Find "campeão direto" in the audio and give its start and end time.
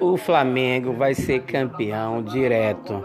1.44-3.04